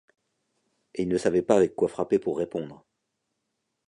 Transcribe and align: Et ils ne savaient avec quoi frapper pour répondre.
Et 0.95 1.03
ils 1.03 1.07
ne 1.07 1.17
savaient 1.19 1.45
avec 1.51 1.75
quoi 1.75 1.87
frapper 1.87 2.17
pour 2.17 2.39
répondre. 2.39 2.87